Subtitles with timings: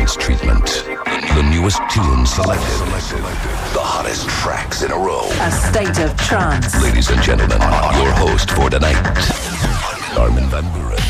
[0.00, 0.66] intense treatment.
[1.36, 2.64] The newest tunes selected.
[3.74, 5.28] The hottest tracks in a row.
[5.40, 6.82] A state of trance.
[6.82, 8.96] Ladies and gentlemen, your host for tonight,
[10.16, 11.04] Armin van Buren.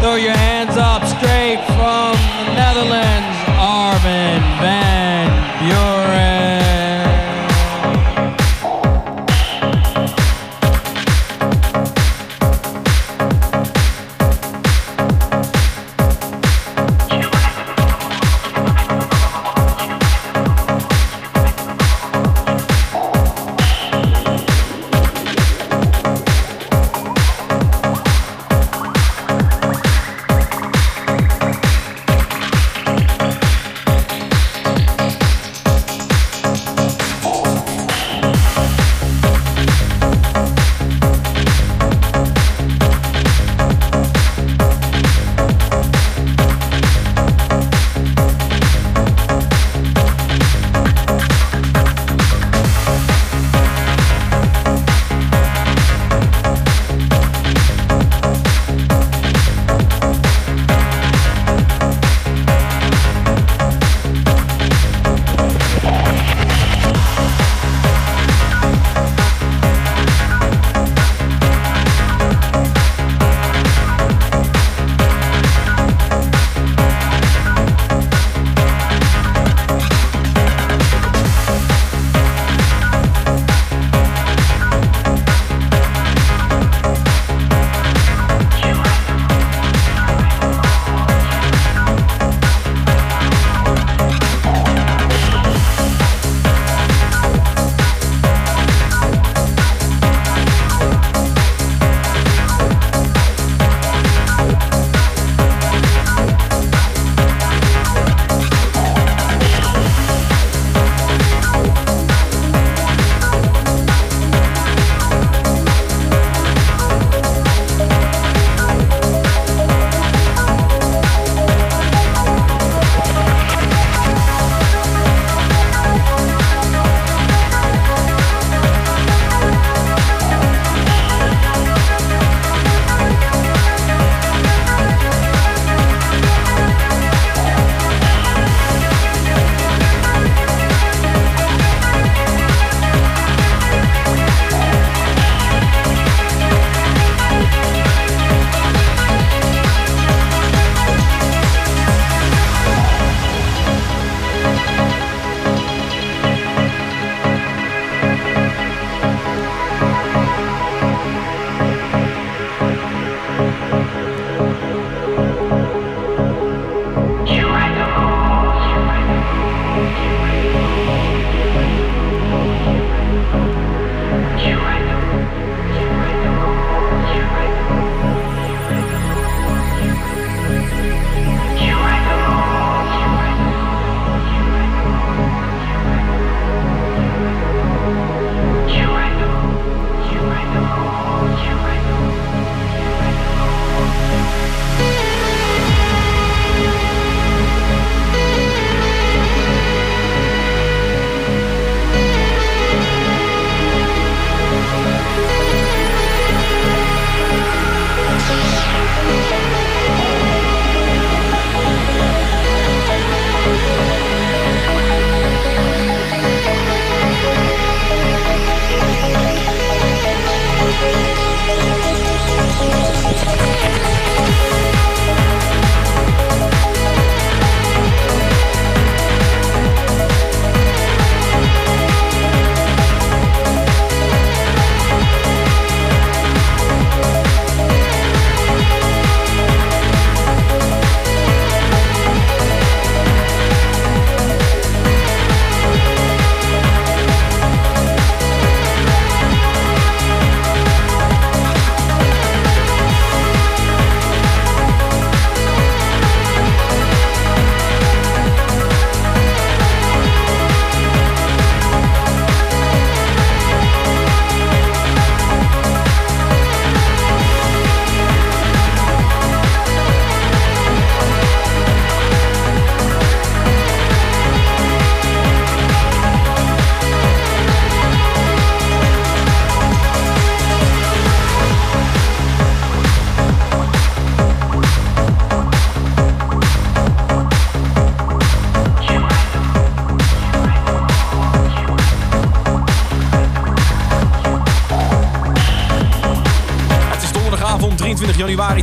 [0.00, 4.39] Throw your hands up straight from the Netherlands, Armin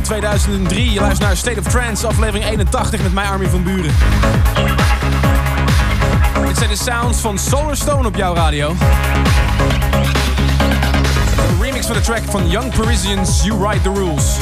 [0.00, 0.92] 2003.
[0.92, 3.94] Je luistert naar State of Trance, aflevering 81 met mij Armin van Buren.
[6.46, 8.74] Dit zijn de sounds van Solarstone op jouw radio.
[11.48, 14.36] Een remix van de track van Young Parisians, You Write the Rules.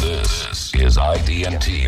[0.00, 1.83] This is IDNT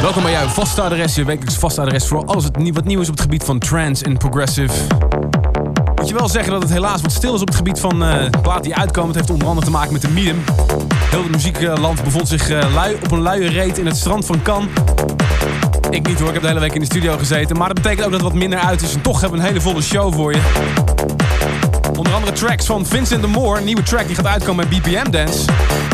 [0.00, 0.32] Welkom bij...
[0.32, 3.44] Jouw vaste adres, je wekelijks vaste adres voor alles wat nieuw, is op het gebied
[3.44, 4.72] van trance en progressive.
[5.94, 8.30] Moet je wel zeggen dat het helaas wat stil is op het gebied van eh
[8.42, 9.08] platen die uitkomen.
[9.08, 10.44] Het heeft onder andere te maken met de medium.
[10.94, 14.42] Heel het muziekland bevond zich eh, lui, op een luie reet in het strand van
[14.42, 14.70] Cannes.
[15.90, 17.56] Ik niet hoor, ik heb de hele week in de studio gezeten.
[17.56, 18.94] Maar dat betekent ook dat het wat minder uit is.
[18.94, 20.40] En toch hebben we een hele volle show voor je.
[22.18, 25.38] Andere tracks van Vincent de Moore, een nieuwe track die gaat uitkomen bij BPM Dance.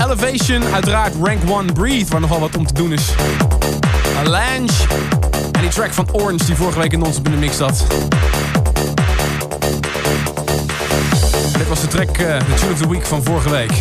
[0.03, 3.09] Elevation, uiteraard Rank 1 Breathe, waar nogal wat om te doen is.
[4.25, 4.67] Lange
[5.53, 7.85] en die track van Orange die vorige week in ons in de mix zat.
[11.59, 13.73] Dit was de track, de tune of the week van vorige week.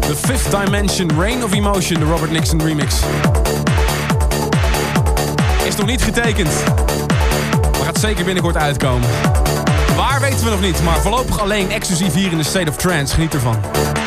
[0.00, 2.94] The Fifth Dimension, Rain of Emotion, de Robert Nixon remix.
[5.64, 6.50] Is nog niet getekend,
[7.72, 9.08] maar gaat zeker binnenkort uitkomen.
[10.30, 13.14] Weten we nog niet, maar voorlopig alleen exclusief hier in de State of Trance.
[13.14, 13.99] Geniet ervan.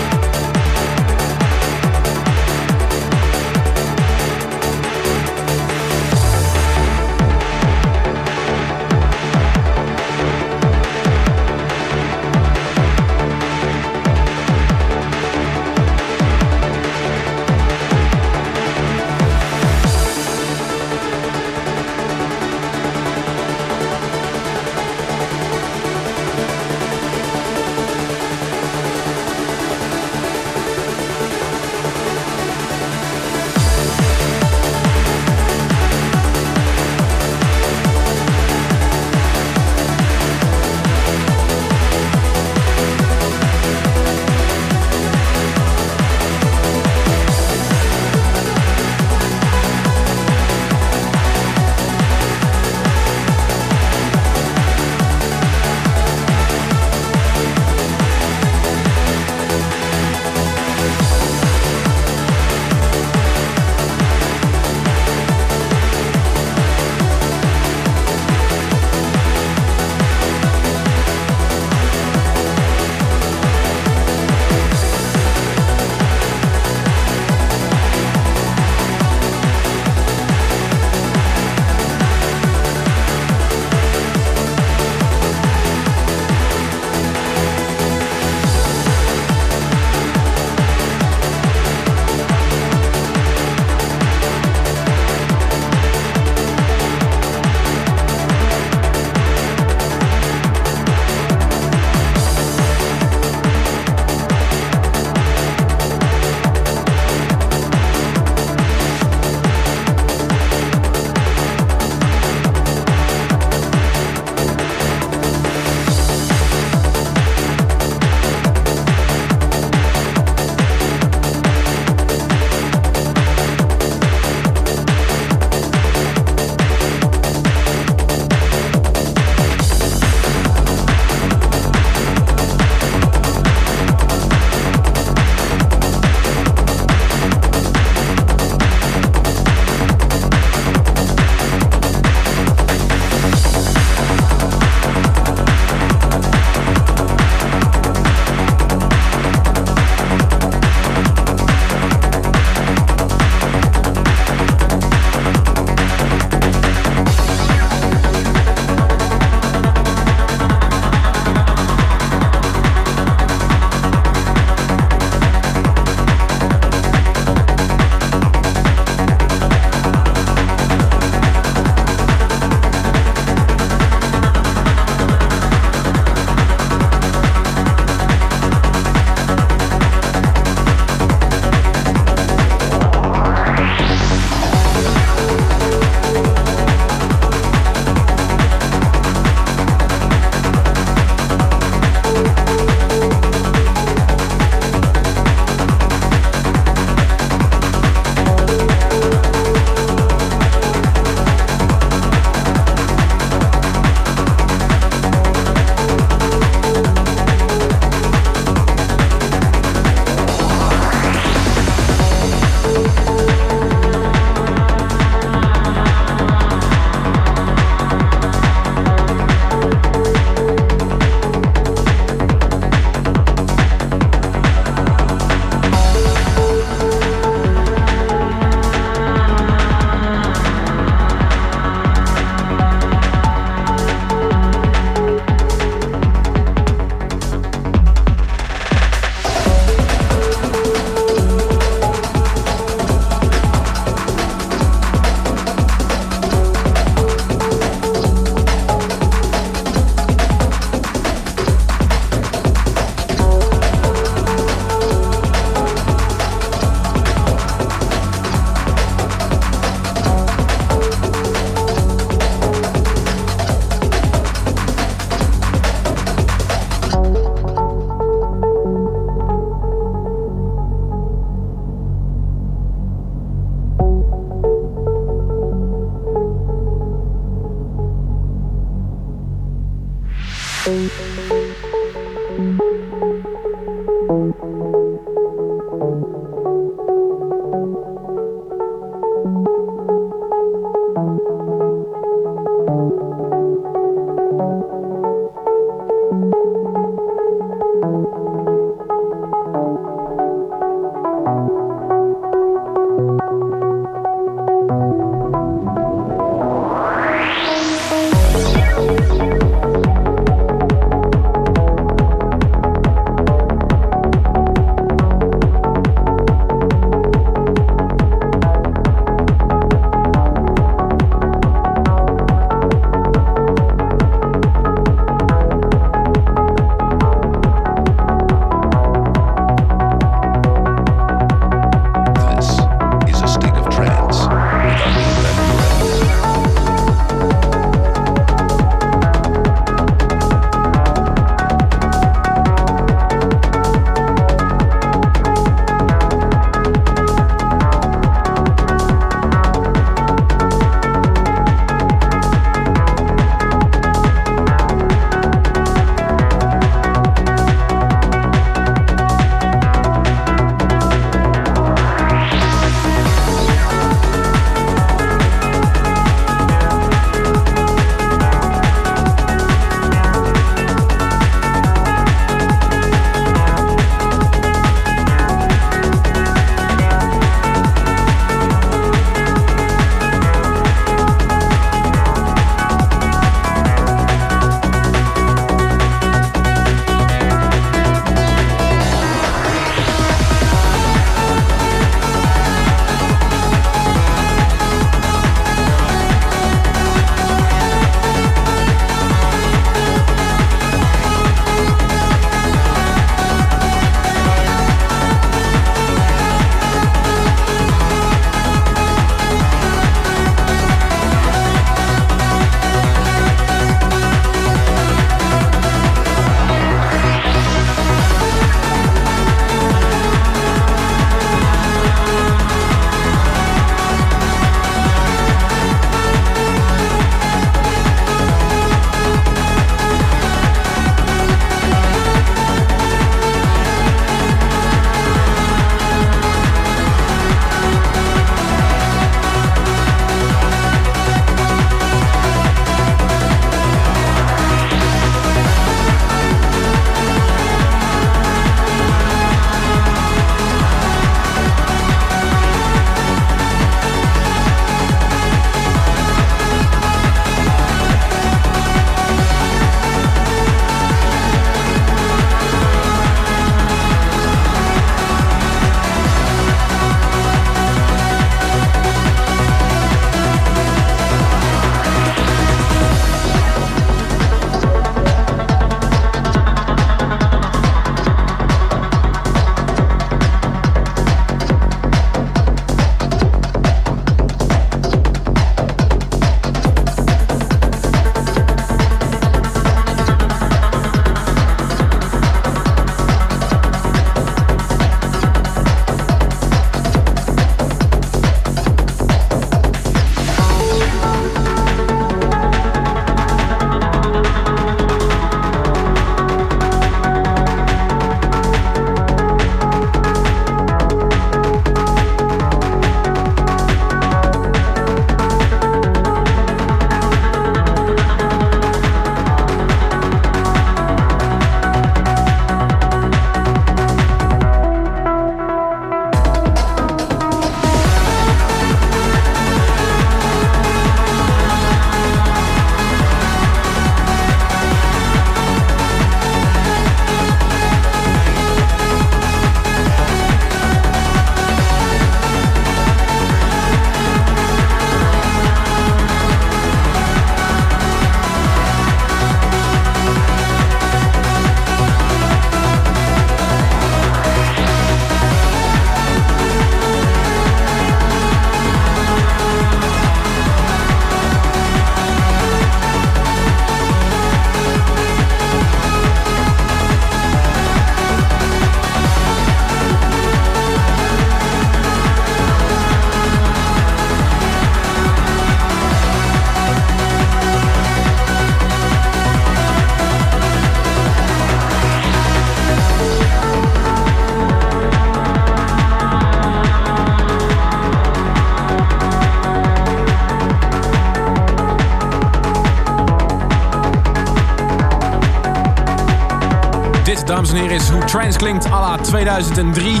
[598.10, 600.00] Trance klinkt à la 2003.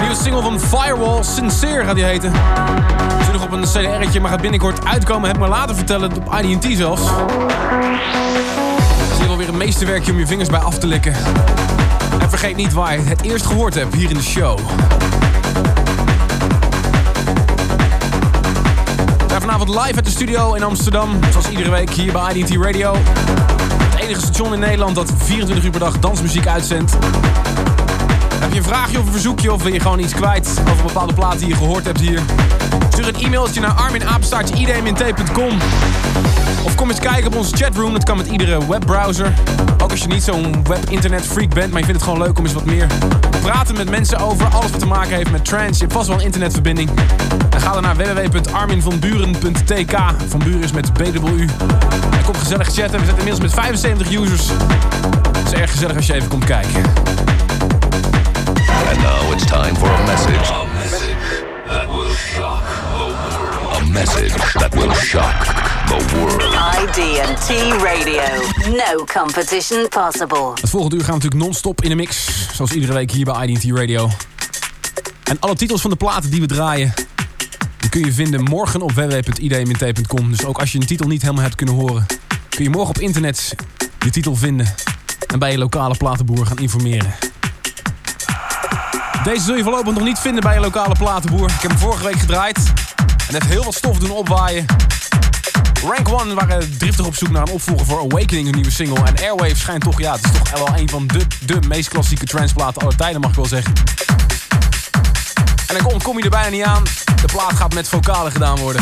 [0.00, 2.32] Nieuwe single van Firewall, Sincere gaat die heten.
[3.24, 5.28] Zit nog op een CDR'tje, maar gaat binnenkort uitkomen.
[5.28, 7.02] Heb me laten vertellen, op IDT zelfs.
[9.10, 11.14] Het is wel weer een meesterwerkje om je vingers bij af te likken.
[12.20, 14.58] En vergeet niet waar je het eerst gehoord hebt hier in de show.
[19.18, 21.18] We zijn vanavond live uit de studio in Amsterdam.
[21.30, 22.96] Zoals iedere week hier bij IDT Radio.
[24.04, 26.96] Enige station in Nederland dat 24 uur per dag dansmuziek uitzendt.
[28.44, 31.14] Heb je een vraagje of een verzoekje of wil je gewoon iets kwijt over bepaalde
[31.14, 32.20] platen die je gehoord hebt hier?
[32.88, 35.58] Stuur een e-mailtje naar arminapenstaartje.idmint.com
[36.64, 39.32] Of kom eens kijken op onze chatroom, dat kan met iedere webbrowser.
[39.82, 42.54] Ook als je niet zo'n web-internet-freak bent, maar je vindt het gewoon leuk om eens
[42.54, 42.86] wat meer
[43.30, 45.72] te praten met mensen over alles wat te maken heeft met trance.
[45.72, 46.90] Je hebt vast wel een internetverbinding.
[47.48, 49.96] Dan ga dan naar www.arminvanburen.tk.
[50.28, 51.48] Van Buren is met BWU.
[52.10, 53.00] En kom gezellig chatten.
[53.00, 54.48] We zitten inmiddels met 75 users.
[55.38, 56.82] Het is erg gezellig als je even komt kijken.
[58.94, 60.50] And now it's time for a message.
[60.50, 62.64] A message that will shock
[62.98, 63.82] the world.
[63.82, 65.46] A message that will shock
[65.86, 66.54] the world.
[66.88, 68.22] ID&T Radio.
[68.76, 70.50] No competition possible.
[70.60, 72.28] Het volgende uur gaan we natuurlijk non-stop in de mix.
[72.52, 74.10] Zoals iedere week hier bij IDT Radio.
[75.24, 76.92] En alle titels van de platen die we draaien...
[77.78, 80.30] die kun je vinden morgen op www.idmint.com.
[80.30, 82.06] Dus ook als je een titel niet helemaal hebt kunnen horen...
[82.48, 83.54] kun je morgen op internet
[83.98, 84.74] je titel vinden...
[85.26, 87.14] en bij je lokale platenboer gaan informeren.
[89.24, 91.48] Deze zul je voorlopig nog niet vinden bij je lokale platenboer.
[91.50, 92.56] Ik heb hem vorige week gedraaid.
[93.06, 94.66] En heeft heel wat stof doen opwaaien.
[95.84, 99.04] Rank One waren driftig op zoek naar een opvolger voor Awakening, een nieuwe single.
[99.04, 102.24] En Airwave schijnt toch, ja, het is toch wel een van de, de meest klassieke
[102.24, 103.72] transplaten aller tijden, mag ik wel zeggen.
[105.66, 106.82] En dan kom je er bijna niet aan.
[107.04, 108.80] De plaat gaat met vocalen gedaan worden.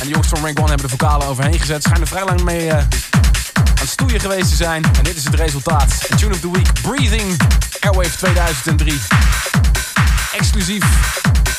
[0.00, 1.82] de jongens van Rank One hebben de vocalen overheen gezet.
[1.82, 2.76] Schijnen er vrij lang mee uh,
[4.02, 4.84] stoeien geweest te zijn.
[4.84, 6.08] En dit is het resultaat.
[6.16, 7.36] Tune of the Week, Breathing,
[7.80, 9.00] Airwave 2003.
[10.32, 10.84] Exclusief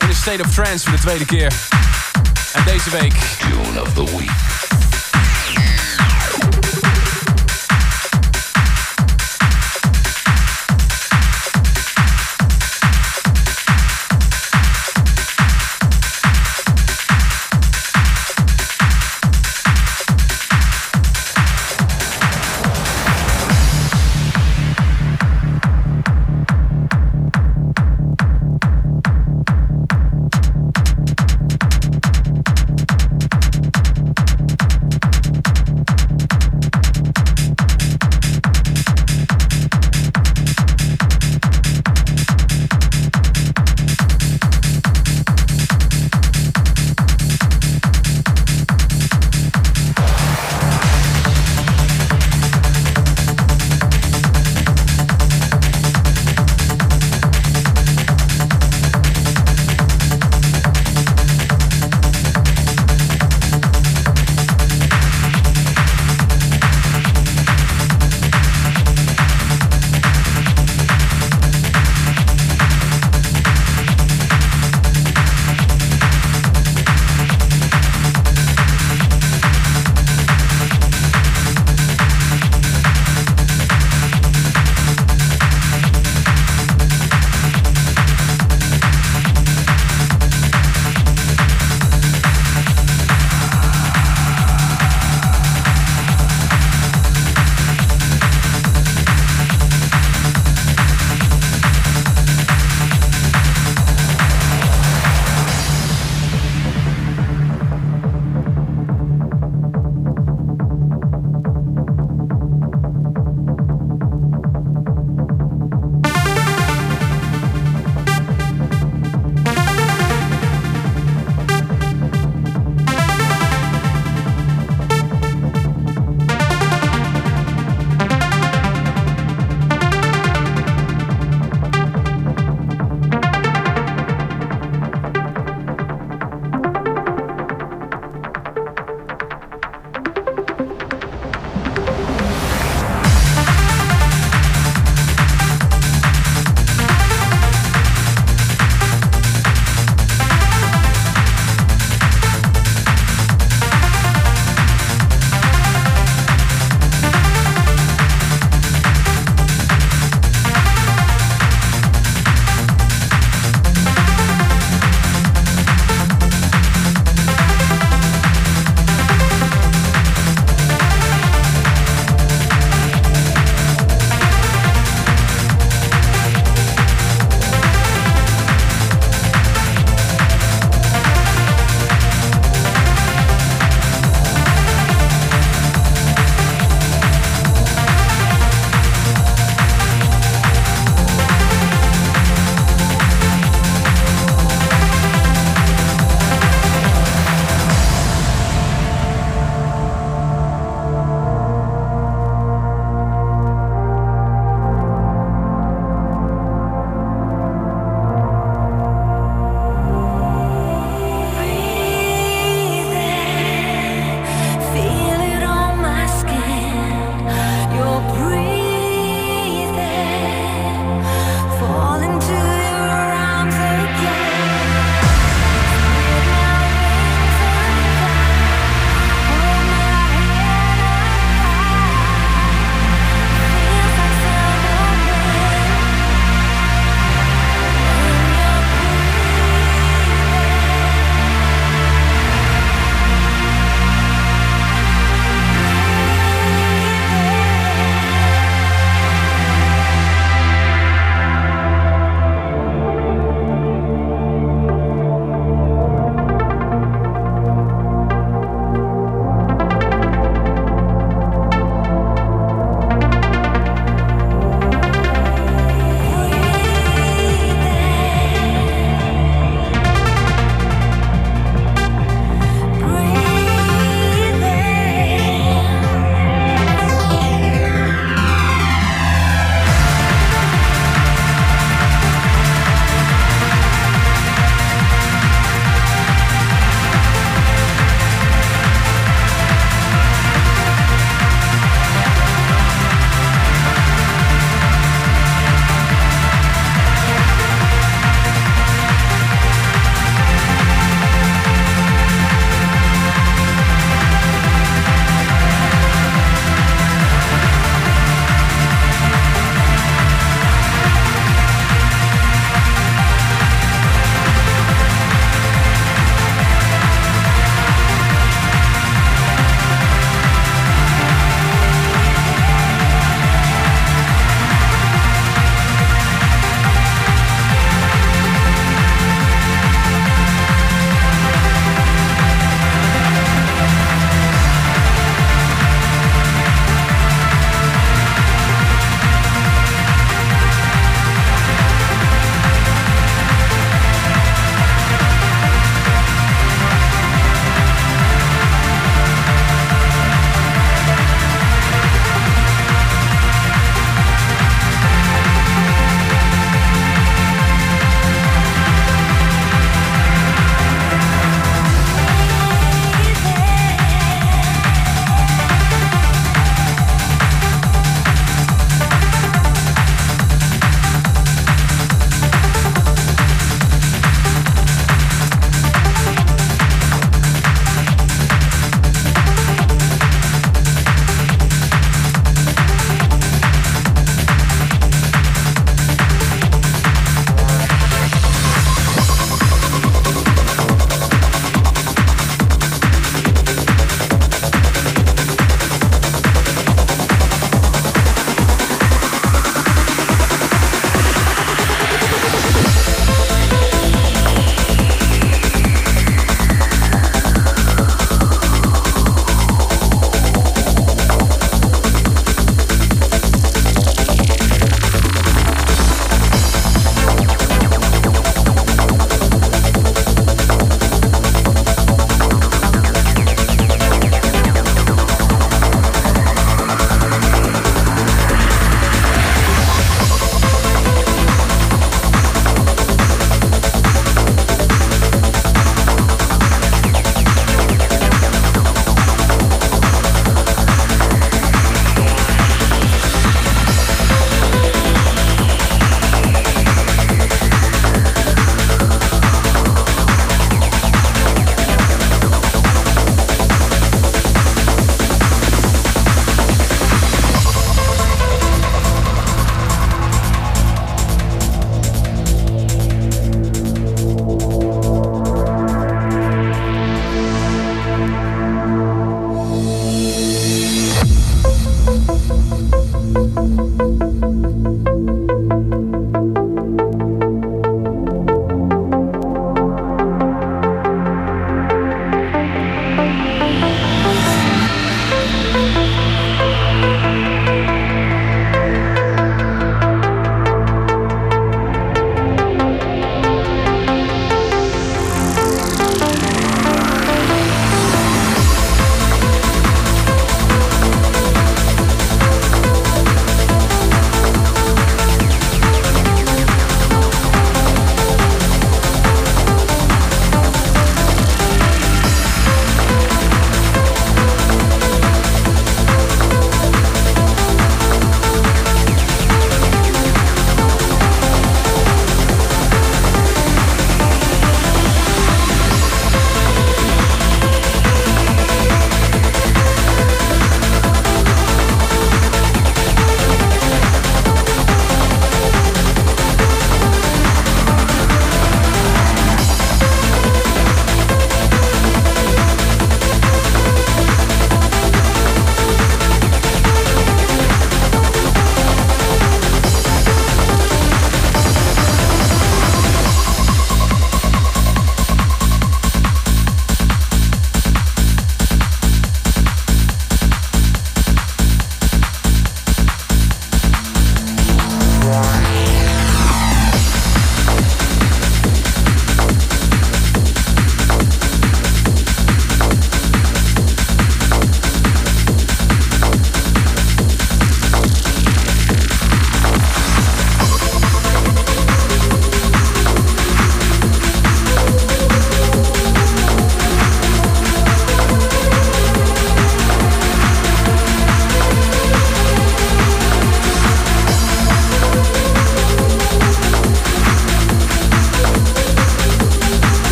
[0.00, 1.52] in de State of Trance voor de tweede keer.
[2.52, 3.14] En deze week...
[3.38, 4.85] Tune of the week.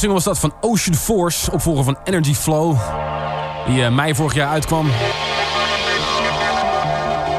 [0.00, 2.76] Nieuwe single was dat van Ocean Force, opvolger van Energy Flow.
[3.66, 4.90] Die uh, mei vorig jaar uitkwam.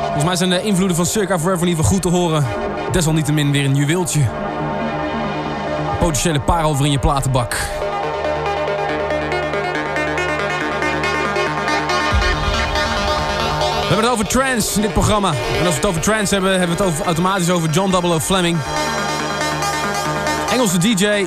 [0.04, 2.46] Volgens mij zijn de invloeden van Circa Forever in ieder goed te horen.
[2.92, 4.22] Desalniettemin weer een juweeltje.
[6.00, 7.52] Potentiële parel voor in je platenbak.
[13.80, 15.30] We hebben het over trance in dit programma.
[15.30, 18.20] En als we het over trance hebben, hebben we het over, automatisch over John W.
[18.20, 18.58] Fleming.
[20.52, 21.26] Engelse DJ.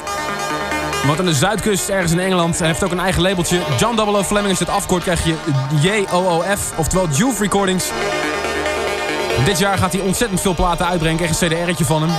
[1.07, 2.61] Wat aan de zuidkust ergens in Engeland.
[2.61, 3.61] En heeft ook een eigen labeltje.
[3.79, 4.23] John W.
[4.23, 4.49] Fleming.
[4.49, 5.35] Als je het afkort krijg je
[5.81, 6.73] JOOF.
[6.77, 7.91] Oftewel Juve Recordings.
[9.45, 11.17] Dit jaar gaat hij ontzettend veel platen uitbrengen.
[11.17, 12.11] Krijg een CDR'tje van hem.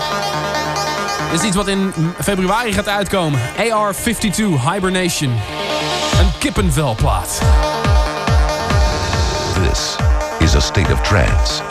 [1.32, 3.40] Dit is iets wat in februari gaat uitkomen.
[3.58, 5.32] AR-52 Hibernation.
[6.20, 7.42] Een kippenvelplaat.
[9.70, 9.96] This
[10.40, 11.62] is a state of trance.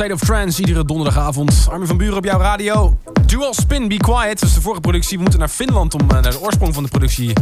[0.00, 1.66] State of Trance, iedere donderdagavond.
[1.70, 2.98] Armin van Buren op jouw radio.
[3.26, 5.16] Dual Spin, Be Quiet, dat is de vorige productie.
[5.16, 7.32] We moeten naar Finland om uh, naar de oorsprong van de productie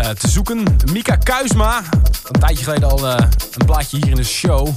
[0.00, 0.64] uh, te zoeken.
[0.92, 1.82] Mika Kuisma,
[2.32, 3.14] een tijdje geleden al uh,
[3.58, 4.68] een plaatje hier in de show.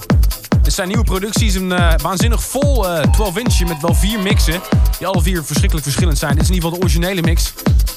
[0.62, 1.70] Dit zijn nieuwe producties, een
[2.02, 4.62] waanzinnig vol 12-inch met wel vier mixen.
[4.98, 6.34] Die alle vier verschrikkelijk verschillend zijn.
[6.34, 7.54] Dit is in ieder geval de originele mix.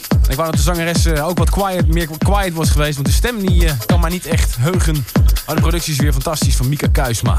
[0.09, 2.95] En ik wou dat de zangeres ook wat quiet, meer quiet was geweest.
[2.95, 5.05] Want de stem die, kan maar niet echt heugen.
[5.47, 7.39] Maar de productie is weer fantastisch van Mika Kuisma.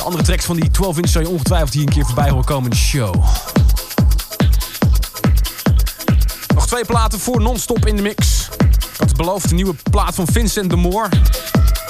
[0.00, 2.44] De andere tracks van die 12 inch zou je ongetwijfeld hier een keer voorbij horen
[2.44, 3.14] komen in de show.
[6.54, 8.48] Nog twee platen voor non-stop in de mix.
[8.98, 11.08] Had het beloofd, de nieuwe plaat van Vincent de Moor.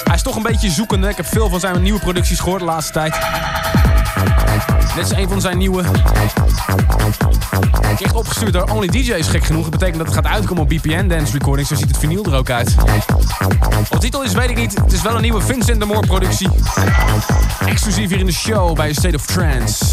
[0.04, 1.08] Hij is toch een beetje zoekende.
[1.08, 3.14] Ik heb veel van zijn nieuwe producties gehoord de laatste tijd.
[5.00, 5.82] Dit is een van zijn nieuwe.
[7.98, 9.62] Echt opgestuurd door Only DJ is gek genoeg.
[9.62, 11.68] Dat betekent dat het gaat uitkomen op BPN Dance Recordings.
[11.68, 12.74] Zo ziet het vinyl er ook uit.
[13.88, 14.74] Wat titel is, weet ik niet.
[14.74, 16.48] Het is wel een nieuwe Vincent de Moor productie.
[17.66, 19.84] Exclusief hier in de show bij State of Trance.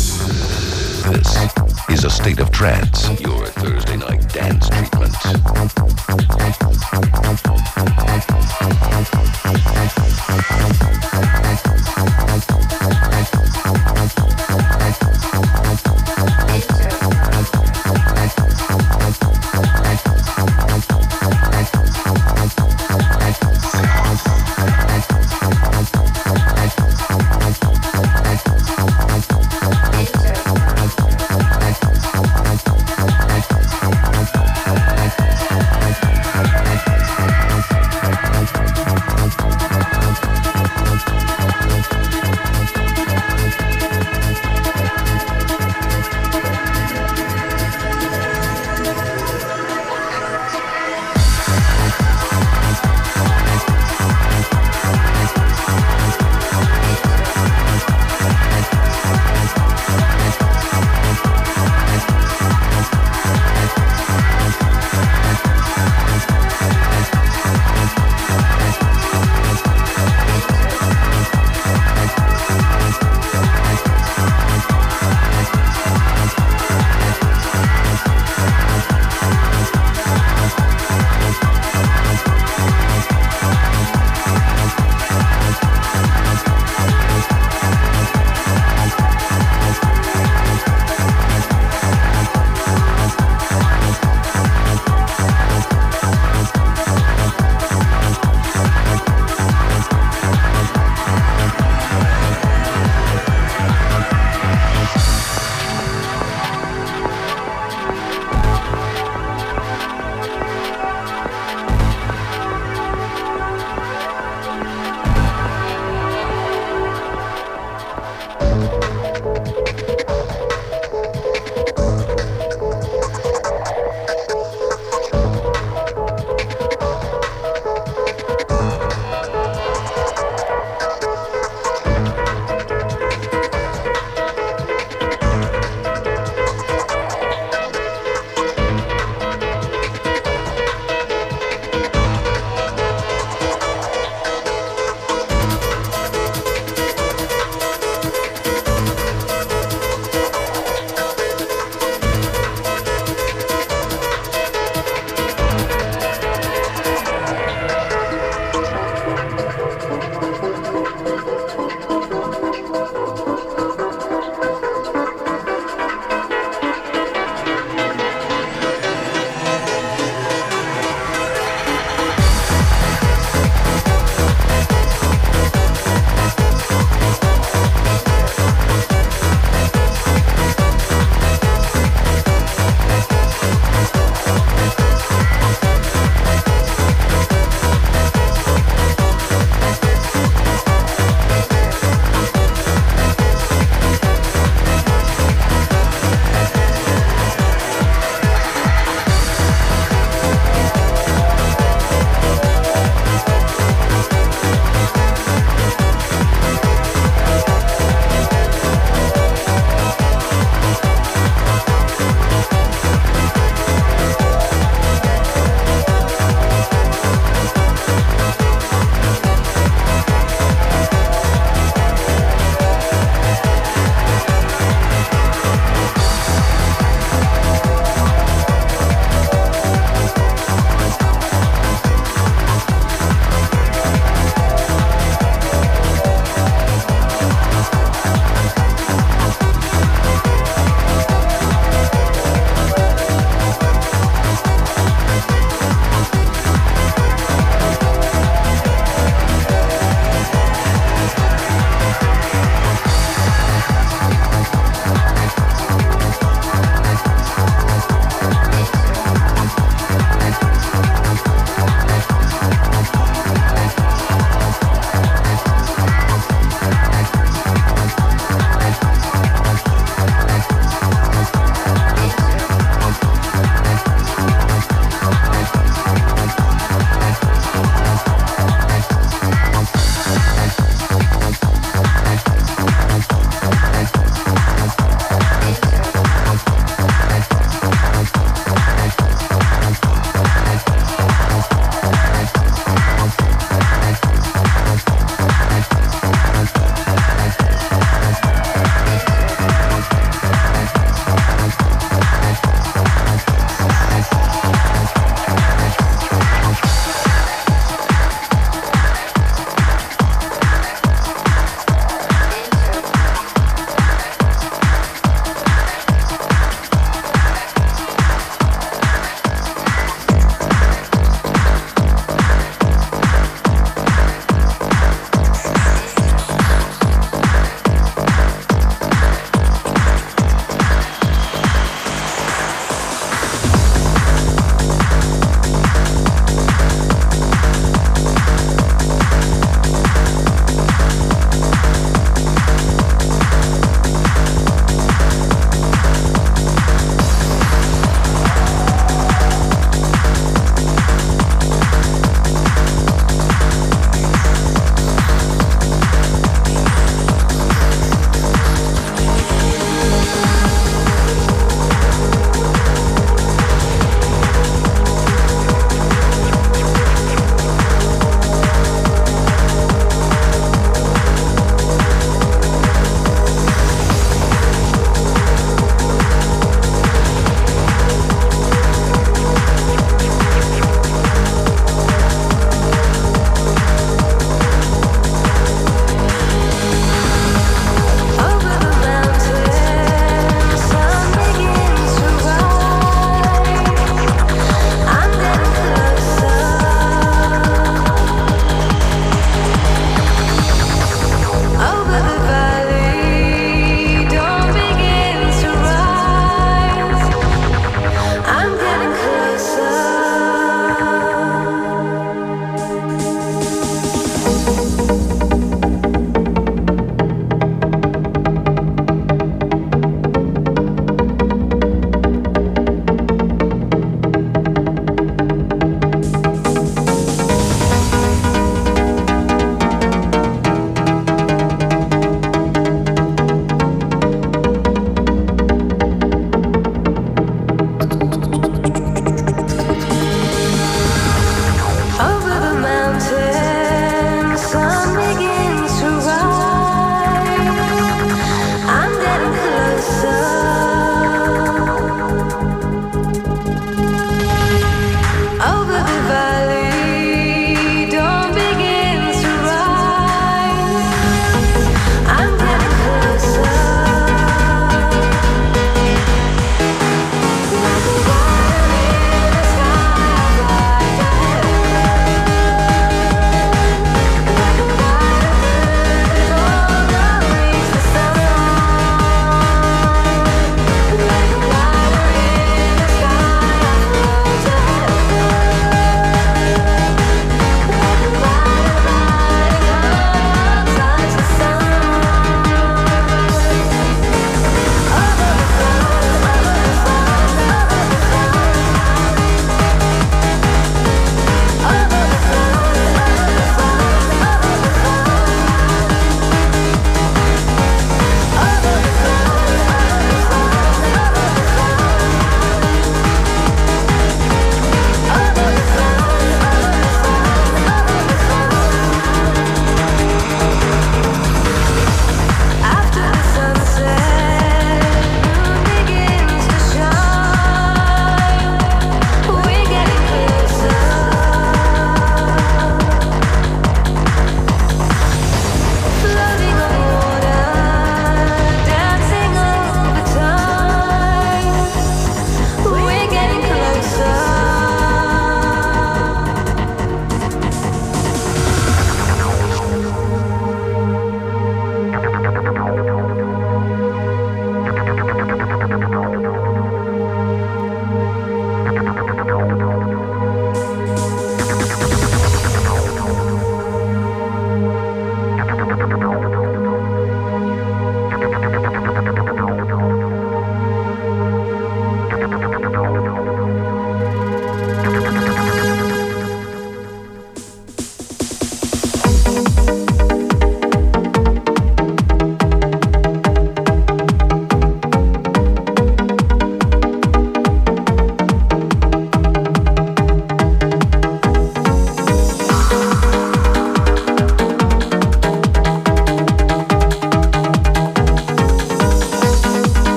[1.12, 1.38] This
[1.88, 3.14] is a state of trance.
[3.18, 5.16] Your Thursday night dance treatment.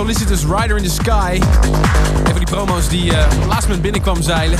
[0.00, 1.40] Solicitous Rider in the Sky.
[2.24, 4.58] Een van die promo's die uh, laatst moment binnenkwam zeilen.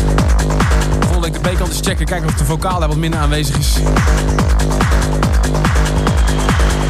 [1.00, 3.72] Volgende week de B-kant checken, kijken of de vocaal daar wat minder aanwezig is.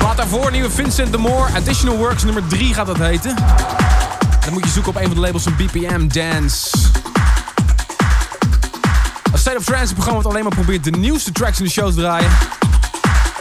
[0.02, 1.52] Laat daarvoor nieuwe Vincent de Moore.
[1.54, 3.34] Additional Works nummer 3 gaat dat heten.
[4.44, 6.76] Dan moet je zoeken op een van de labels van BPM Dance.
[9.32, 11.70] Als State of Trance, het programma wat alleen maar probeert de nieuwste tracks in de
[11.70, 12.30] shows te draaien.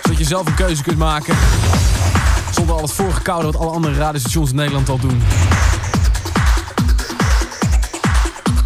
[0.02, 1.36] Zodat je zelf een keuze kunt maken.
[2.70, 5.22] Zonder al het vorige koude wat alle andere radiostations in Nederland al doen.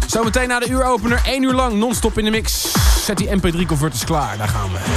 [0.06, 2.72] Zometeen na de uuropener, 1 uur lang non-stop in de mix.
[3.04, 4.93] Zet die MP3-converters klaar, daar gaan we.